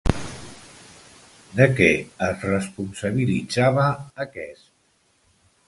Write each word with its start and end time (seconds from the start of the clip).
De 1.59 1.67
què 1.81 1.89
es 2.29 2.47
responsabilitzava 2.51 3.87
aquest? 4.29 4.69